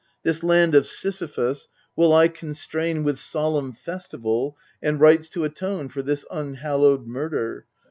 This 0.23 0.41
land 0.41 0.73
of 0.73 0.87
Sisyphus 0.87 1.67
Will 1.95 2.11
I 2.11 2.27
constrain 2.27 3.03
with 3.03 3.19
solemn 3.19 3.71
festival 3.71 4.57
And 4.81 4.99
rites 4.99 5.29
to 5.29 5.43
atone 5.43 5.89
for 5.89 6.01
this 6.01 6.25
unhallowed 6.31 7.05
murder. 7.05 7.67